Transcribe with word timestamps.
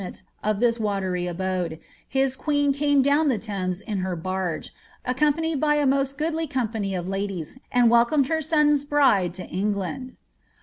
ment 0.01 0.23
of 0.43 0.57
thi^ 0.57 0.79
watery 0.79 1.27
abode, 1.27 1.77
his 2.09 2.35
queen 2.35 2.73
came 2.73 3.03
down 3.03 3.27
the 3.27 3.37
Thames 3.37 3.81
in 3.81 4.03
barge, 4.23 4.71
accompanied 5.05 5.59
by 5.61 5.75
a 5.75 5.85
mo6t 5.85 6.17
goodly 6.17 6.47
company 6.47 6.95
of 6.95 7.07
ladies, 7.07 7.59
and 7.71 7.87
welco 7.87 8.27
her 8.27 8.41
son's 8.41 8.83
bride 8.83 9.35
to 9.35 9.45
England. 9.45 10.15